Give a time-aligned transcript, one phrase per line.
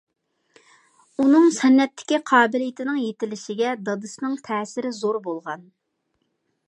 [1.23, 5.69] ئۇنىڭ سەنئەتتىكى قابىلىيىتىنىڭ يېتىلىشىگە دادىسىنىڭ تەسىرى زور بولغان.